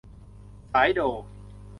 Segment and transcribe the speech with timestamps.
[0.73, 1.09] สายโด่